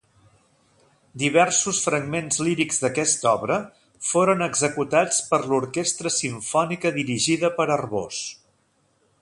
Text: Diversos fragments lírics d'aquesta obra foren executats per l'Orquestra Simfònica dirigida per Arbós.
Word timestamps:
Diversos 1.23 1.81
fragments 1.87 2.39
lírics 2.47 2.79
d'aquesta 2.85 3.29
obra 3.33 3.57
foren 4.13 4.41
executats 4.47 5.21
per 5.35 5.41
l'Orquestra 5.53 6.15
Simfònica 6.19 6.97
dirigida 7.01 7.53
per 7.61 7.73
Arbós. 7.77 8.25